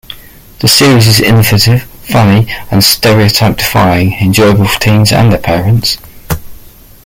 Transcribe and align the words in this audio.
The 0.61 0.67
series 0.67 1.05
is 1.07 1.19
innovative, 1.19 1.83
funny, 1.83 2.47
and 2.71 2.83
stereotype-defying- 2.83 4.13
enjoyable 4.19 4.65
for 4.65 4.79
teens 4.79 5.11
and 5.11 5.31
their 5.31 5.37
parents. 5.37 5.99